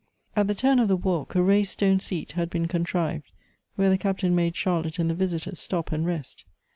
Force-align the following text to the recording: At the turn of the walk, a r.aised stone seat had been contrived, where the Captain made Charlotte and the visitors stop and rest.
At 0.35 0.47
the 0.47 0.55
turn 0.55 0.79
of 0.79 0.87
the 0.87 0.95
walk, 0.95 1.35
a 1.35 1.43
r.aised 1.43 1.67
stone 1.67 1.99
seat 1.99 2.31
had 2.31 2.49
been 2.49 2.67
contrived, 2.67 3.31
where 3.75 3.91
the 3.91 3.99
Captain 3.99 4.33
made 4.33 4.55
Charlotte 4.55 4.97
and 4.97 5.11
the 5.11 5.13
visitors 5.13 5.59
stop 5.59 5.91
and 5.91 6.07
rest. 6.07 6.43